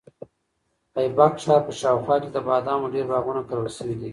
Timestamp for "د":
0.93-0.95, 2.31-2.37